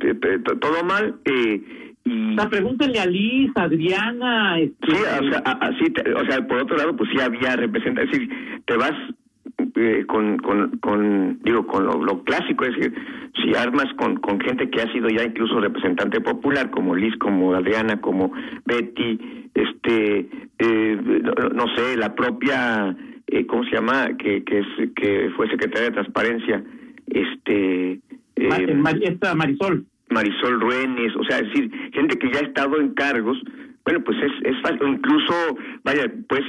todo 0.60 0.84
mal. 0.84 1.14
Eh, 1.24 1.58
y... 2.04 2.32
O 2.32 2.34
sea, 2.34 2.50
pregúntenle 2.50 3.00
a 3.00 3.06
Liz, 3.06 3.50
a 3.54 3.62
Adriana. 3.62 4.60
Este... 4.60 4.88
Sí, 4.88 4.98
o 4.98 5.30
sea, 5.30 5.38
así, 5.38 5.84
o 6.14 6.24
sea, 6.26 6.46
por 6.46 6.58
otro 6.58 6.76
lado, 6.76 6.94
pues 6.94 7.08
sí 7.10 7.18
había 7.18 7.56
representación. 7.56 8.08
Es 8.08 8.20
decir, 8.20 8.62
te 8.66 8.76
vas 8.76 8.92
eh, 9.76 10.04
con, 10.06 10.38
con, 10.38 10.78
con, 10.78 11.38
digo, 11.42 11.66
con 11.66 11.84
lo, 11.84 12.22
clásico, 12.24 12.64
es 12.64 12.76
decir, 12.76 12.94
si 13.42 13.54
armas 13.54 13.86
con, 13.96 14.16
con 14.16 14.40
gente 14.40 14.70
que 14.70 14.82
ha 14.82 14.92
sido 14.92 15.08
ya 15.08 15.24
incluso 15.24 15.60
representante 15.60 16.20
popular, 16.20 16.70
como 16.70 16.94
Liz, 16.94 17.16
como 17.18 17.54
Adriana, 17.54 18.00
como 18.00 18.32
Betty, 18.64 19.48
este, 19.54 20.28
eh, 20.58 21.22
no, 21.54 21.64
sé, 21.76 21.96
la 21.96 22.14
propia, 22.14 22.96
eh, 23.26 23.46
¿cómo 23.46 23.64
se 23.64 23.72
llama? 23.72 24.16
Que, 24.18 24.44
que, 24.44 24.60
es, 24.60 24.66
que 24.94 25.30
fue 25.36 25.48
secretaria 25.48 25.88
de 25.88 25.94
Transparencia, 25.94 26.64
este... 27.06 28.00
esta 28.36 29.34
Marisol. 29.34 29.86
Marisol 30.10 30.60
Ruénes, 30.60 31.14
o 31.16 31.24
sea, 31.24 31.38
es 31.38 31.46
decir, 31.48 31.70
gente 31.92 32.18
que 32.18 32.32
ya 32.32 32.40
ha 32.40 32.48
estado 32.48 32.80
en 32.80 32.94
cargos, 32.94 33.38
bueno, 33.84 34.04
pues 34.04 34.18
es, 34.22 34.32
es 34.44 34.60
fácil, 34.62 34.88
incluso, 34.88 35.34
vaya, 35.84 36.04
pues 36.28 36.42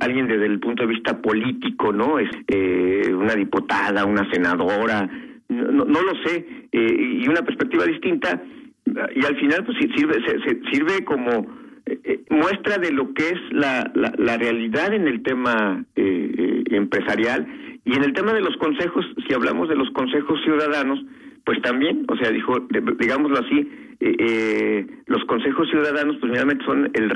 alguien 0.00 0.28
desde 0.28 0.46
el 0.46 0.60
punto 0.60 0.82
de 0.82 0.94
vista 0.94 1.20
político, 1.20 1.92
¿no? 1.92 2.18
Es 2.18 2.30
eh, 2.48 3.12
una 3.14 3.34
diputada, 3.34 4.04
una 4.04 4.30
senadora, 4.30 5.08
no, 5.48 5.84
no 5.84 6.02
lo 6.02 6.14
sé, 6.24 6.46
eh, 6.72 7.20
y 7.22 7.28
una 7.28 7.42
perspectiva 7.42 7.84
distinta, 7.84 8.42
y 8.86 9.24
al 9.24 9.36
final 9.36 9.64
pues 9.64 9.78
sirve, 9.78 10.14
se, 10.26 10.60
sirve 10.70 11.04
como 11.04 11.46
eh, 11.86 12.22
muestra 12.28 12.76
de 12.78 12.92
lo 12.92 13.14
que 13.14 13.28
es 13.28 13.40
la, 13.50 13.90
la, 13.94 14.12
la 14.18 14.36
realidad 14.36 14.92
en 14.92 15.08
el 15.08 15.22
tema 15.22 15.84
empresarial 15.96 17.46
y 17.84 17.94
en 17.94 18.04
el 18.04 18.12
tema 18.12 18.32
de 18.32 18.40
los 18.40 18.56
consejos, 18.58 19.06
si 19.26 19.34
hablamos 19.34 19.68
de 19.68 19.74
los 19.76 19.90
consejos 19.90 20.38
ciudadanos, 20.44 21.00
pues 21.44 21.60
también, 21.62 22.04
o 22.08 22.16
sea, 22.16 22.30
dijo, 22.30 22.54
digámoslo 22.98 23.38
así, 23.38 23.68
eh, 24.00 24.16
eh, 24.18 24.86
los 25.06 25.24
consejos 25.24 25.68
ciudadanos, 25.70 26.16
pues 26.20 26.32
finalmente 26.32 26.64
son 26.64 26.90
el 26.94 27.12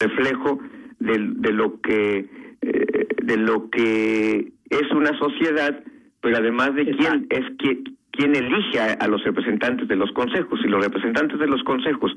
reflejo 0.00 0.58
de, 0.98 1.18
de 1.36 1.52
lo 1.52 1.80
que 1.80 2.28
eh, 2.60 3.06
de 3.22 3.36
lo 3.36 3.70
que 3.70 4.52
es 4.70 4.90
una 4.90 5.16
sociedad, 5.18 5.82
pero 6.20 6.38
además 6.38 6.74
de 6.74 6.84
quién 6.96 7.26
es 7.30 7.44
quién, 7.58 7.84
quién 8.10 8.34
elige 8.34 8.80
a, 8.80 9.06
los 9.06 9.22
representantes 9.22 9.86
de 9.86 9.96
los 9.96 10.10
consejos. 10.12 10.58
Si 10.62 10.68
los 10.68 10.82
representantes 10.82 11.38
de 11.38 11.46
los 11.46 11.62
consejos 11.62 12.12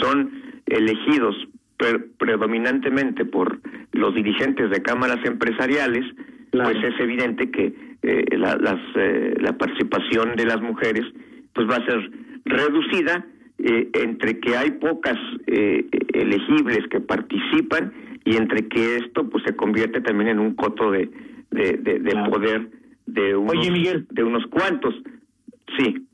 son 0.00 0.30
elegidos 0.66 1.36
predominantemente 2.18 3.24
por 3.24 3.60
los 3.92 4.14
dirigentes 4.14 4.68
de 4.70 4.82
cámaras 4.82 5.24
empresariales, 5.24 6.04
pues 6.50 6.76
es 6.82 7.00
evidente 7.00 7.50
que 7.50 7.72
eh, 8.02 8.24
la, 8.36 8.56
las, 8.56 8.80
eh, 8.96 9.34
la 9.40 9.56
participación 9.56 10.34
de 10.36 10.44
las 10.44 10.60
mujeres 10.60 11.04
pues 11.54 11.68
va 11.68 11.76
a 11.76 11.86
ser 11.86 12.10
reducida 12.48 13.26
eh, 13.58 13.90
entre 13.94 14.38
que 14.40 14.56
hay 14.56 14.72
pocas 14.72 15.16
elegibles 15.46 16.86
que 16.90 17.00
participan 17.00 17.92
y 18.24 18.36
entre 18.36 18.68
que 18.68 18.96
esto 18.96 19.28
pues 19.28 19.42
se 19.44 19.56
convierte 19.56 20.00
también 20.00 20.28
en 20.30 20.38
un 20.38 20.54
coto 20.54 20.90
de, 20.90 21.10
de, 21.50 22.28
poder 22.30 22.70
de 23.06 23.36
unos, 23.36 23.66
de 24.10 24.24
unos 24.24 24.46
cuantos. 24.46 24.94
Sí. 25.78 26.06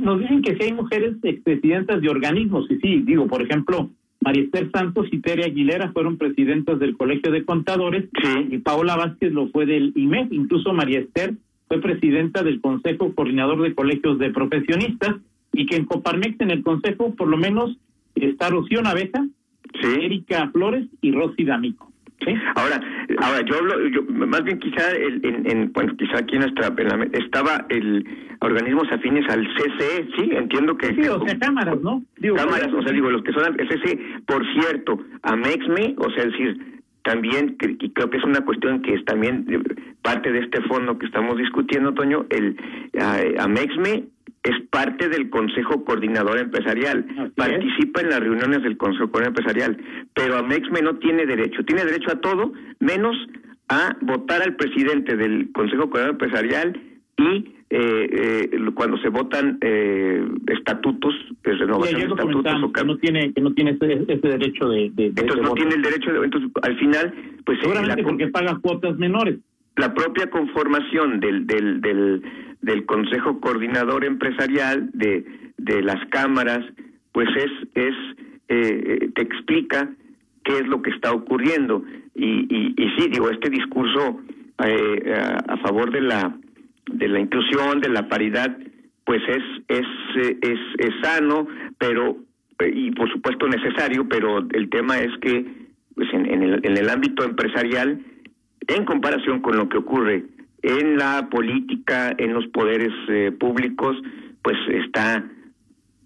Nos 0.00 0.20
dicen 0.20 0.42
que 0.42 0.56
si 0.56 0.64
hay 0.64 0.72
mujeres 0.72 1.16
expresidentas 1.22 2.02
de 2.02 2.08
organismos, 2.08 2.70
y 2.70 2.76
sí, 2.78 3.02
digo, 3.04 3.26
por 3.26 3.42
ejemplo, 3.42 3.90
María 4.20 4.44
Esther 4.44 4.70
Santos 4.72 5.06
y 5.10 5.20
Tere 5.20 5.44
Aguilera 5.44 5.92
fueron 5.92 6.18
presidentas 6.18 6.78
del 6.78 6.96
Colegio 6.96 7.32
de 7.32 7.44
Contadores 7.44 8.08
y 8.50 8.58
Paola 8.58 8.96
Vázquez 8.96 9.32
lo 9.32 9.48
fue 9.48 9.64
del 9.64 9.92
IME. 9.96 10.28
Incluso 10.30 10.74
María 10.74 11.00
Esther 11.00 11.34
fue 11.68 11.80
presidenta 11.80 12.42
del 12.42 12.60
Consejo 12.60 13.14
Coordinador 13.14 13.62
de 13.62 13.74
Colegios 13.74 14.18
de 14.18 14.30
Profesionistas 14.30 15.16
y 15.60 15.66
que 15.66 15.76
en 15.76 15.84
Coparmex 15.84 16.40
en 16.40 16.50
el 16.50 16.62
Consejo 16.62 17.14
por 17.14 17.28
lo 17.28 17.36
menos 17.36 17.76
está 18.14 18.48
Rocío 18.48 18.80
Naveja, 18.80 19.26
Erika 19.82 20.48
Flores 20.52 20.86
y 21.02 21.12
Rosy 21.12 21.44
D'Amico. 21.44 21.92
Ahora, 22.54 22.80
ahora 23.18 23.40
yo 23.46 23.56
hablo, 23.56 23.88
yo, 23.88 24.02
más 24.04 24.42
bien 24.44 24.58
quizá 24.58 24.90
en, 24.92 25.50
en, 25.50 25.72
bueno, 25.72 25.94
quizá 25.98 26.18
aquí 26.18 26.36
en 26.36 26.42
nuestra 26.42 26.74
estaba 27.12 27.66
el 27.68 28.06
organismos 28.40 28.90
afines 28.90 29.28
al 29.28 29.46
CCE, 29.54 30.08
sí, 30.16 30.30
entiendo 30.32 30.76
que 30.78 30.94
sí, 30.94 31.02
o 31.08 31.22
sea, 31.26 31.38
cámaras, 31.38 31.80
¿no? 31.82 32.02
cámaras, 32.36 32.72
o 32.72 32.82
sea, 32.82 32.92
digo 32.92 33.10
los 33.10 33.22
que 33.22 33.32
son 33.32 33.54
el 33.58 33.68
CCE, 33.68 33.98
por 34.26 34.42
cierto, 34.54 34.98
a 35.22 35.36
MEXME, 35.36 35.94
o 35.98 36.10
sea, 36.10 36.24
es 36.24 36.32
decir, 36.32 36.82
también 37.04 37.56
creo 37.56 38.10
que 38.10 38.16
es 38.16 38.24
una 38.24 38.44
cuestión 38.44 38.82
que 38.82 38.94
es 38.94 39.04
también 39.04 39.46
eh, 39.50 39.58
parte 40.02 40.32
de 40.32 40.40
este 40.40 40.60
fondo 40.62 40.98
que 40.98 41.06
estamos 41.06 41.36
discutiendo, 41.36 41.92
Toño, 41.94 42.26
el 42.30 42.56
a, 43.38 43.48
MEXME 43.48 44.04
es 44.42 44.54
parte 44.70 45.08
del 45.08 45.28
Consejo 45.28 45.84
Coordinador 45.84 46.38
Empresarial, 46.38 47.32
participa 47.36 48.00
en 48.00 48.08
las 48.08 48.20
reuniones 48.20 48.62
del 48.62 48.78
Consejo 48.78 49.10
Coordinador 49.10 49.38
Empresarial, 49.38 49.76
pero 50.14 50.38
Amexme 50.38 50.80
no 50.80 50.96
tiene 50.96 51.26
derecho, 51.26 51.62
tiene 51.64 51.84
derecho 51.84 52.12
a 52.12 52.20
todo 52.20 52.52
menos 52.78 53.16
a 53.68 53.96
votar 54.00 54.42
al 54.42 54.56
presidente 54.56 55.16
del 55.16 55.52
Consejo 55.52 55.90
Coordinador 55.90 56.14
Empresarial 56.14 56.80
y 57.18 57.54
eh, 57.72 58.48
eh, 58.52 58.70
cuando 58.74 58.98
se 58.98 59.10
votan 59.10 59.58
eh, 59.60 60.26
estatutos, 60.48 61.14
de 61.44 61.52
renovación 61.52 62.00
de 62.00 62.06
estatutos 62.06 62.72
que 62.72 62.84
no 62.84 62.96
tiene 62.96 63.32
que 63.32 63.40
no 63.40 63.52
tiene 63.52 63.70
ese, 63.70 64.28
derecho 64.28 64.68
de, 64.70 64.86
entonces 64.96 65.42
no 65.42 65.52
tiene 65.52 65.74
el 65.76 65.82
derecho 65.82 66.12
de 66.12 66.24
entonces 66.24 66.50
al 66.62 66.76
final 66.78 67.14
pues 67.44 67.60
seguramente 67.60 68.02
porque 68.02 68.26
paga 68.26 68.58
cuotas 68.60 68.98
menores 68.98 69.38
la 69.76 69.94
propia 69.94 70.28
conformación 70.30 71.20
del 71.20 71.46
del 71.46 71.80
del 71.80 72.22
del 72.62 72.84
Consejo 72.84 73.40
Coordinador 73.40 74.04
Empresarial, 74.04 74.90
de, 74.92 75.24
de 75.56 75.82
las 75.82 76.04
cámaras, 76.10 76.60
pues 77.12 77.28
es, 77.36 77.68
es 77.74 77.94
eh, 78.48 79.10
te 79.14 79.22
explica 79.22 79.88
qué 80.44 80.54
es 80.58 80.66
lo 80.66 80.82
que 80.82 80.90
está 80.90 81.12
ocurriendo. 81.12 81.84
Y, 82.14 82.46
y, 82.54 82.74
y 82.76 82.90
sí, 82.98 83.08
digo, 83.10 83.30
este 83.30 83.48
discurso 83.50 84.20
eh, 84.64 85.14
a, 85.48 85.56
favor 85.58 85.90
de 85.90 86.02
la, 86.02 86.36
de 86.90 87.08
la 87.08 87.20
inclusión, 87.20 87.80
de 87.80 87.88
la 87.88 88.08
paridad, 88.08 88.58
pues 89.04 89.22
es, 89.28 89.42
es, 89.68 89.86
es, 90.42 90.58
es 90.78 90.90
sano, 91.02 91.46
pero, 91.78 92.16
y 92.72 92.90
por 92.90 93.10
supuesto 93.10 93.48
necesario, 93.48 94.06
pero 94.08 94.38
el 94.52 94.68
tema 94.68 94.98
es 94.98 95.16
que 95.20 95.46
pues 95.94 96.08
en, 96.12 96.26
en, 96.26 96.42
el, 96.42 96.60
en 96.62 96.76
el 96.76 96.88
ámbito 96.88 97.24
empresarial, 97.24 98.00
en 98.76 98.84
comparación 98.84 99.40
con 99.40 99.56
lo 99.56 99.68
que 99.68 99.78
ocurre 99.78 100.24
en 100.62 100.96
la 100.96 101.28
política, 101.30 102.14
en 102.16 102.34
los 102.34 102.46
poderes 102.48 102.92
eh, 103.08 103.32
públicos, 103.32 103.96
pues 104.42 104.56
está, 104.68 105.24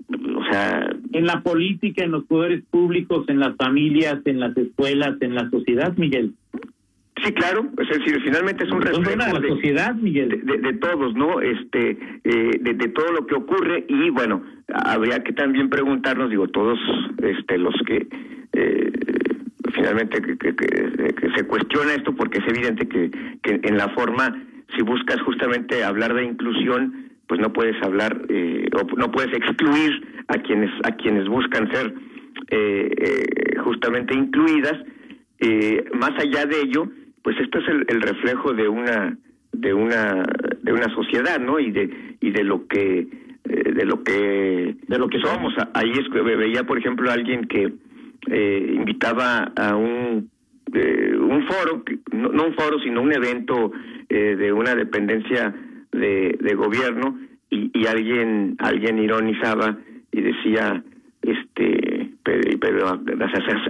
o 0.09 0.45
sea... 0.51 0.91
En 1.13 1.27
la 1.27 1.43
política, 1.43 2.05
en 2.05 2.13
los 2.13 2.25
poderes 2.25 2.63
públicos, 2.71 3.29
en 3.29 3.41
las 3.41 3.57
familias, 3.57 4.19
en 4.25 4.41
las 4.41 4.57
escuelas, 4.57 5.17
en 5.21 5.35
la 5.35 5.49
sociedad, 5.51 5.97
Miguel. 5.97 6.35
Sí, 7.23 7.33
claro, 7.33 7.67
es 7.79 7.89
decir, 7.89 8.21
finalmente 8.23 8.65
es 8.65 8.71
un 8.73 8.83
reflejo 8.83 9.11
de 9.11 9.17
la 9.17 9.49
sociedad, 9.49 9.95
Miguel. 9.95 10.43
De, 10.45 10.73
todos, 10.75 11.15
¿no? 11.15 11.41
Este, 11.41 11.97
eh, 12.25 12.59
de, 12.61 12.89
todo 12.89 13.13
lo 13.13 13.27
que 13.27 13.37
ocurre 13.37 13.85
y 13.89 14.11
bueno, 14.11 14.43
habría 14.69 15.23
que 15.23 15.33
también 15.33 15.71
preguntarnos, 15.71 16.29
digo, 16.29 16.49
todos, 16.49 16.79
este, 17.23 17.57
los 17.57 17.75
que 17.87 18.09
eh, 18.53 18.93
finalmente 19.75 20.23
que, 20.23 20.37
que, 20.37 21.31
se 21.37 21.47
cuestiona 21.47 21.95
esto 21.95 22.15
porque 22.15 22.39
es 22.39 22.49
evidente 22.49 22.89
que, 22.89 23.11
que 23.43 23.61
en 23.63 23.77
la 23.77 23.89
forma, 23.91 24.35
si 24.77 24.83
buscas 24.83 25.21
justamente 25.23 25.83
hablar 25.85 26.15
de 26.15 26.25
inclusión, 26.25 27.11
pues 27.27 27.41
no 27.41 27.53
puedes 27.53 27.81
hablar 27.83 28.23
eh, 28.29 28.69
o 28.73 28.97
no 28.97 29.11
puedes 29.11 29.35
excluir 29.37 30.25
a 30.29 30.35
quienes 30.39 30.71
a 30.85 30.93
quienes 30.93 31.29
buscan 31.29 31.71
ser 31.73 31.95
eh, 32.51 32.91
eh, 32.97 33.59
justamente 33.59 34.15
incluidas. 34.15 34.79
más 35.95 36.13
allá 36.19 36.47
de 36.47 36.61
ello, 36.61 36.89
pues 37.23 37.37
esto 37.41 37.59
es 37.59 37.69
el, 37.69 37.87
el, 37.89 38.01
reflejo 38.03 38.53
de 38.53 38.69
una 38.69 39.17
de 39.53 39.75
una 39.75 40.23
de 40.63 40.73
una 40.73 40.95
sociedad, 40.95 41.41
¿no? 41.41 41.59
Y 41.59 41.71
de 41.71 42.17
y 42.21 42.31
de 42.31 42.45
lo 42.45 42.67
que 42.67 43.09
de 43.45 43.85
lo 43.85 44.03
que 44.03 44.77
de 44.87 44.99
lo 44.99 45.09
que 45.09 45.21
somos. 45.21 45.55
Ahí 45.75 45.93
es, 45.93 46.09
veía, 46.11 46.65
por 46.65 46.79
ejemplo, 46.79 47.11
a 47.11 47.15
alguien 47.15 47.47
que 47.47 47.73
eh, 48.31 48.73
invitaba 48.75 49.53
a 49.57 49.77
un 49.77 50.31
eh, 50.73 51.17
un 51.17 51.47
foro, 51.47 51.85
no, 52.13 52.45
un 52.45 52.55
foro, 52.55 52.79
sino 52.81 53.03
un 53.03 53.13
evento 53.13 53.71
eh, 54.09 54.35
de 54.37 54.53
una 54.53 54.75
dependencia 54.75 55.55
de, 55.93 56.37
de 56.41 56.55
gobierno 56.55 57.19
y, 57.51 57.71
y, 57.79 57.87
alguien 57.87 58.57
alguien 58.59 58.99
ironizaba 58.99 59.79
y 60.11 60.21
decía, 60.21 60.83
este, 61.23 62.11
pero, 62.23 63.01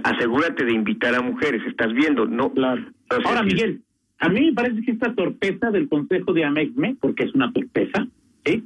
asegúrate 0.03 0.65
de 0.65 0.73
invitar 0.73 1.13
a 1.15 1.21
mujeres, 1.21 1.61
estás 1.67 1.93
viendo, 1.93 2.25
no. 2.25 2.51
Claro. 2.53 2.83
Ahora, 3.25 3.43
Miguel, 3.43 3.81
a 4.19 4.29
mí 4.29 4.47
me 4.47 4.53
parece 4.53 4.81
que 4.81 4.91
esta 4.91 5.13
torpeza 5.13 5.69
del 5.71 5.87
Consejo 5.89 6.33
de 6.33 6.45
Amexme, 6.45 6.95
porque 6.99 7.25
es 7.25 7.35
una 7.35 7.51
torpeza, 7.51 8.07
¿sí? 8.45 8.63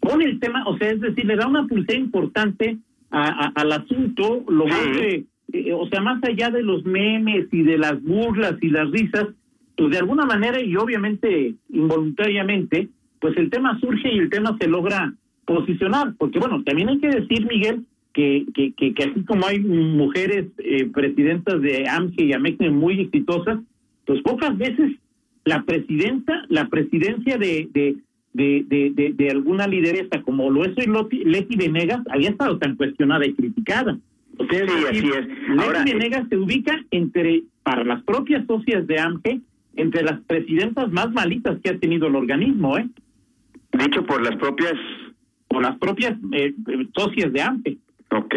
pone 0.00 0.24
el 0.24 0.40
tema, 0.40 0.64
o 0.66 0.76
sea, 0.78 0.90
es 0.90 1.00
decir, 1.00 1.24
le 1.24 1.36
da 1.36 1.46
una 1.46 1.66
pulsera 1.66 1.98
importante 1.98 2.78
al 3.10 3.72
asunto, 3.72 4.44
lo 4.48 4.64
vuelve, 4.64 5.24
eh, 5.52 5.72
o 5.72 5.88
sea, 5.88 6.00
más 6.00 6.22
allá 6.24 6.50
de 6.50 6.62
los 6.62 6.84
memes 6.84 7.46
y 7.52 7.62
de 7.62 7.78
las 7.78 8.02
burlas 8.02 8.54
y 8.60 8.68
las 8.68 8.90
risas, 8.90 9.28
pues 9.76 9.90
de 9.90 9.98
alguna 9.98 10.24
manera 10.24 10.62
y 10.62 10.76
obviamente 10.76 11.54
involuntariamente, 11.70 12.88
pues 13.20 13.36
el 13.36 13.50
tema 13.50 13.78
surge 13.80 14.12
y 14.12 14.18
el 14.18 14.30
tema 14.30 14.56
se 14.60 14.68
logra 14.68 15.14
posicionar, 15.46 16.14
porque 16.18 16.38
bueno, 16.38 16.62
también 16.64 16.90
hay 16.90 16.98
que 16.98 17.08
decir, 17.08 17.46
Miguel, 17.46 17.86
que, 18.12 18.44
que, 18.54 18.72
que, 18.74 19.04
así 19.04 19.24
como 19.24 19.46
hay 19.46 19.60
mujeres 19.60 20.46
eh, 20.58 20.90
presidentas 20.92 21.62
de 21.62 21.88
AMGE 21.88 22.24
y 22.24 22.32
AMECNE 22.32 22.70
muy 22.70 23.00
exitosas, 23.00 23.60
pues 24.04 24.20
pocas 24.22 24.56
veces 24.58 24.92
la 25.44 25.62
presidenta, 25.62 26.44
la 26.48 26.68
presidencia 26.68 27.38
de, 27.38 27.68
de, 27.72 27.96
de, 28.38 28.92
de, 28.94 29.12
de, 29.12 29.30
alguna 29.30 29.66
lideresa 29.66 30.22
como 30.22 30.48
lo 30.50 30.64
es 30.64 30.72
hoy 30.78 31.24
Leti 31.24 31.56
Venegas 31.56 32.00
había 32.10 32.30
estado 32.30 32.58
tan 32.58 32.76
cuestionada 32.76 33.26
y 33.26 33.34
criticada. 33.34 33.98
O 34.38 34.46
sea, 34.46 34.66
sí, 34.66 34.84
así 34.88 35.10
es. 35.10 35.26
Leti 35.48 35.92
Venegas 35.92 36.26
se 36.28 36.36
ubica 36.36 36.80
entre, 36.92 37.42
para 37.64 37.82
las 37.82 38.02
propias 38.04 38.46
socias 38.46 38.86
de 38.86 39.00
AMGE, 39.00 39.40
entre 39.74 40.02
las 40.02 40.20
presidentas 40.20 40.90
más 40.92 41.10
malitas 41.10 41.58
que 41.62 41.70
ha 41.70 41.78
tenido 41.78 42.06
el 42.06 42.14
organismo, 42.14 42.78
¿eh? 42.78 42.88
Dicho 43.72 44.04
por 44.06 44.22
las 44.22 44.36
propias... 44.36 44.74
Por 45.48 45.62
las 45.62 45.78
propias 45.78 46.12
eh, 46.32 46.54
socias 46.94 47.32
de 47.32 47.40
AMPE. 47.40 47.78
Ok, 48.10 48.34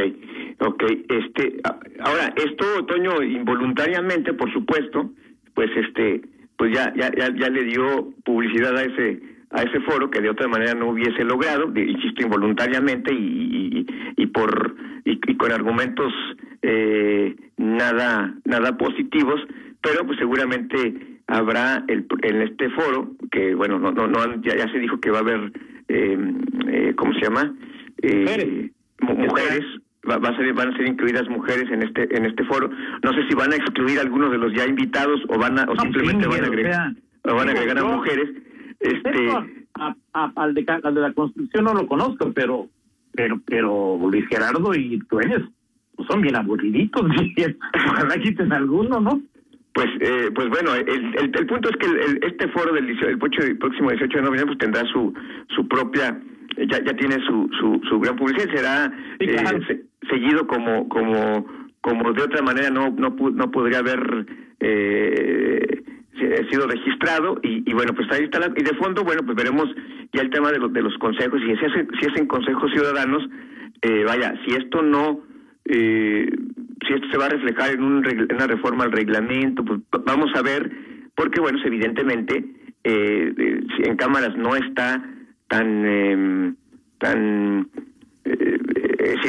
ok. 0.60 0.84
Este, 1.10 1.62
ahora, 2.00 2.34
esto, 2.38 2.86
Toño, 2.86 3.22
involuntariamente, 3.22 4.34
por 4.34 4.51
supuesto, 4.53 5.12
pues 5.53 5.70
este, 5.75 6.22
pues 6.58 6.74
ya, 6.74 6.93
ya, 6.96 7.12
ya, 7.17 7.36
ya 7.36 7.50
le 7.50 7.65
dio 7.65 8.13
publicidad 8.24 8.77
a 8.77 8.84
ese 8.84 9.31
a 9.51 9.63
ese 9.63 9.79
foro 9.81 10.10
que 10.10 10.22
de 10.22 10.29
otra 10.29 10.48
manera 10.48 10.74
no 10.74 10.89
hubiese 10.89 11.24
logrado, 11.24 11.72
insisto, 11.75 12.24
involuntariamente 12.24 13.13
y, 13.13 13.86
y, 14.15 14.25
por 14.27 14.75
y, 15.03 15.36
con 15.36 15.51
argumentos 15.51 16.13
eh, 16.62 17.36
nada 17.58 18.34
nada 18.46 18.77
positivos, 18.77 19.41
pero 19.81 20.05
pues 20.05 20.20
seguramente 20.20 21.20
habrá 21.27 21.84
el, 21.88 22.05
en 22.24 22.41
este 22.43 22.70
foro 22.70 23.12
que 23.31 23.55
bueno 23.55 23.79
no 23.79 23.91
no, 23.91 24.08
no 24.08 24.41
ya, 24.41 24.55
ya 24.55 24.72
se 24.72 24.79
dijo 24.79 25.00
que 25.00 25.12
va 25.12 25.17
a 25.17 25.22
haber 25.22 25.51
eh, 25.88 26.17
eh, 26.67 26.93
cómo 26.96 27.13
se 27.13 27.22
llama 27.22 27.53
eh, 28.01 28.70
mujeres, 29.01 29.65
va, 30.10 30.15
a 30.15 30.38
ser, 30.38 30.53
van 30.53 30.74
a 30.74 30.77
ser 30.77 30.88
incluidas 30.88 31.27
mujeres 31.29 31.70
en 31.72 31.84
este 31.84 32.15
en 32.15 32.25
este 32.25 32.43
foro. 32.46 32.70
No 33.03 33.13
sé 33.13 33.27
si 33.27 33.36
van 33.36 33.51
a 33.51 33.55
excluir 33.55 34.00
a 34.00 34.01
algunos 34.01 34.31
de 34.31 34.38
los 34.38 34.53
ya 34.53 34.65
invitados 34.65 35.22
o 35.27 35.38
van 35.38 35.60
a 35.60 35.63
o 35.63 35.75
simplemente 35.79 36.27
van 36.27 36.43
a 36.43 36.48
agregar 36.48 36.93
o 37.24 37.36
van 37.36 37.50
a 37.50 37.51
agregar 37.51 37.77
a 37.79 37.84
mujeres 37.84 38.29
este 38.82 39.30
al, 40.14 40.54
de, 40.54 40.66
al 40.84 40.96
de 40.96 41.02
la 41.02 41.14
construcción 41.14 41.66
no 41.66 41.74
lo 41.74 41.88
conozco 41.88 42.32
pero 42.34 42.68
pero 43.14 43.40
pero 43.46 43.98
Luis 44.02 44.28
Gerardo 44.28 44.74
y 44.76 45.00
eres 45.24 45.44
pues 45.96 46.08
son 46.10 46.22
bien 46.22 46.36
aburriditos 46.36 47.02
ojalá 47.92 48.18
quiten 48.18 48.52
alguno 48.52 49.00
no 49.00 49.22
pues, 49.74 49.88
eh, 50.02 50.30
pues 50.36 50.50
bueno, 50.50 50.76
el, 50.76 51.16
el, 51.18 51.48
punto 51.48 51.70
es 51.70 51.78
que 51.78 51.86
el, 51.88 52.20
este 52.24 52.50
foro 52.50 52.74
del, 52.74 52.90
el 52.90 53.18
próximo 53.18 53.90
18 53.90 54.18
de 54.18 54.22
noviembre 54.22 54.46
pues 54.48 54.58
tendrá 54.58 54.84
su 54.92 55.14
su 55.56 55.66
propia, 55.68 56.20
ya, 56.58 56.84
ya 56.84 56.94
tiene 56.94 57.16
su, 57.26 57.50
su, 57.58 57.82
su 57.88 58.00
gran 58.02 58.18
publicidad, 58.18 58.54
será 58.54 58.94
eh, 59.20 59.84
seguido 60.10 60.46
como 60.46 60.90
como 60.90 61.46
como 61.80 62.12
de 62.12 62.22
otra 62.22 62.42
manera 62.42 62.70
no 62.70 62.90
no 62.90 63.16
no 63.16 63.52
podría 63.52 63.80
haber 63.80 64.26
eh, 64.60 65.50
sido 66.50 66.68
registrado 66.68 67.40
y, 67.44 67.74
bueno 67.74 67.94
pues 67.94 68.10
ahí 68.12 68.24
está 68.24 68.40
la, 68.40 68.54
y 68.56 68.64
de 68.64 68.76
fondo 68.76 69.04
bueno 69.04 69.22
pues 69.26 69.36
veremos 69.36 69.68
ya 70.14 70.22
el 70.22 70.30
tema 70.30 70.52
de 70.52 70.60
los 70.60 70.72
de 70.74 70.82
los 70.82 70.98
consejos 70.98 71.42
y 71.42 71.56
si 71.56 71.66
hacen 71.66 71.88
si 72.00 72.08
hacen 72.08 72.28
consejos 72.28 72.72
ciudadanos 72.72 73.24
eh, 73.82 74.04
vaya 74.06 74.34
si 74.46 74.56
esto 74.56 74.82
no 74.82 75.22
eh, 75.66 76.30
si 76.88 76.94
esto 76.94 77.08
se 77.12 77.18
va 77.18 77.26
a 77.26 77.30
reflejar 77.30 77.72
en, 77.72 77.84
una 77.84 78.48
reforma 78.48 78.84
al 78.84 78.92
reglamento, 78.92 79.64
pues 79.64 79.79
vamos 80.05 80.32
a 80.36 80.42
ver, 80.42 80.72
porque 81.16 81.40
bueno, 81.40 81.60
evidentemente 81.64 82.44
eh, 82.84 83.34
eh, 83.38 83.62
si 83.75 83.90
en 83.90 83.96
cámaras 83.96 84.36
no 84.38 84.55
está 84.55 85.03
tan 85.48 85.86
eh, 85.86 86.53
tan 86.98 87.70
eh, 88.25 88.58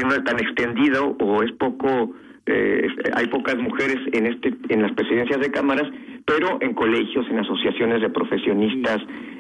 no 0.05 0.15
es 0.15 0.25
tan 0.25 0.41
extendido 0.41 1.17
o 1.21 1.43
es 1.43 1.53
poco 1.53 2.15
eh, 2.47 2.87
hay 3.15 3.27
pocas 3.27 3.57
mujeres 3.57 3.99
en 4.13 4.27
este 4.27 4.55
en 4.69 4.83
las 4.83 4.93
presidencias 4.93 5.41
de 5.41 5.51
cámaras 5.51 5.89
pero 6.25 6.59
en 6.61 6.75
colegios 6.75 7.27
en 7.29 7.39
asociaciones 7.39 8.01
de 8.01 8.11
profesionistas 8.11 8.99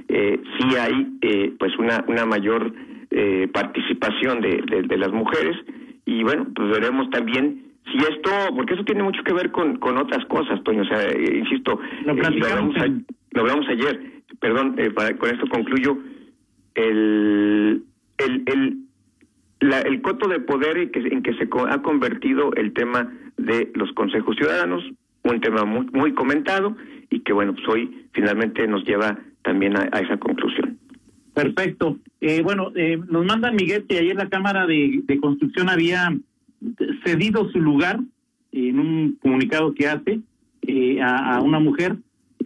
eh, 0.08 0.40
sí 0.58 0.76
hay 0.76 1.18
eh, 1.22 1.52
pues 1.58 1.76
una 1.78 2.04
una 2.08 2.26
mayor 2.26 2.72
eh, 3.10 3.48
participación 3.52 4.40
de, 4.40 4.62
de, 4.62 4.82
de 4.82 4.96
las 4.96 5.12
mujeres. 5.12 5.56
Y 6.04 6.22
bueno 6.22 6.46
pues 6.54 6.70
veremos 6.70 7.08
también 7.10 7.72
si 7.90 7.98
esto, 7.98 8.30
porque 8.54 8.74
eso 8.74 8.84
tiene 8.84 9.02
mucho 9.02 9.22
que 9.24 9.32
ver 9.32 9.50
con, 9.50 9.76
con 9.78 9.98
otras 9.98 10.24
cosas, 10.26 10.62
Toño, 10.62 10.82
o 10.82 10.84
sea, 10.84 11.02
eh, 11.04 11.38
insisto, 11.38 11.80
lo, 12.04 12.12
eh, 12.12 13.02
lo, 13.32 13.40
hablamos 13.40 13.68
ayer, 13.68 14.00
perdón, 14.40 14.76
eh, 14.78 14.90
para, 14.90 15.16
con 15.16 15.30
esto 15.30 15.46
concluyo, 15.48 15.98
el, 16.74 17.82
el, 18.18 18.42
el, 18.46 18.76
la, 19.60 19.80
el 19.80 20.00
coto 20.00 20.28
de 20.28 20.40
poder 20.40 20.78
en 20.78 20.90
que, 20.90 21.00
en 21.00 21.22
que 21.22 21.34
se 21.34 21.48
ha 21.68 21.82
convertido 21.82 22.52
el 22.54 22.72
tema 22.72 23.12
de 23.36 23.70
los 23.74 23.92
consejos 23.92 24.36
ciudadanos, 24.36 24.84
un 25.24 25.40
tema 25.40 25.64
muy, 25.64 25.86
muy 25.92 26.12
comentado 26.14 26.76
y 27.10 27.20
que, 27.20 27.32
bueno, 27.32 27.54
pues 27.54 27.66
hoy 27.68 28.06
finalmente 28.12 28.66
nos 28.66 28.84
lleva 28.84 29.18
también 29.42 29.76
a, 29.76 29.84
esa 29.98 30.16
conclusión. 30.18 30.78
Perfecto. 31.34 31.98
Eh, 32.20 32.42
bueno, 32.42 32.72
eh, 32.74 32.98
nos 33.08 33.24
manda 33.24 33.50
Miguel 33.50 33.86
que 33.88 33.98
ayer 33.98 34.16
la 34.16 34.28
Cámara 34.28 34.66
de, 34.66 35.02
de 35.04 35.20
Construcción 35.20 35.68
había 35.68 36.10
cedido 37.04 37.50
su 37.50 37.60
lugar 37.60 38.00
en 38.52 38.78
un 38.78 39.18
comunicado 39.20 39.74
que 39.74 39.88
hace 39.88 40.20
eh, 40.62 41.00
a, 41.02 41.40
una 41.42 41.58
mujer 41.58 41.96